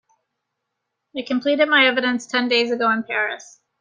I 1.15 1.21
completed 1.21 1.69
my 1.69 1.85
evidence 1.85 2.25
ten 2.25 2.47
days 2.47 2.71
ago 2.71 2.89
in 2.89 3.03
Paris. 3.03 3.59